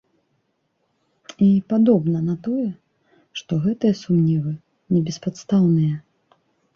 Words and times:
І, 1.47 1.49
падобна 1.73 2.21
на 2.29 2.35
тое, 2.47 2.65
што 3.41 3.57
гэтыя 3.65 3.93
сумневы 4.03 4.53
небеспадстаўныя. 4.95 5.93